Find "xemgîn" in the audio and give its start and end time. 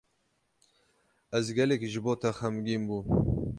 2.39-2.83